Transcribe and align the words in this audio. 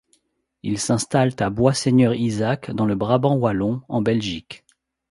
Ils 0.63 0.79
s'installent 0.79 1.35
à 1.41 1.51
Bois-Seigneur-Isaac, 1.51 2.71
dans 2.71 2.87
le 2.87 2.95
Brabant 2.95 3.35
wallon, 3.35 3.83
en 3.87 4.01
Belgique. 4.01 4.63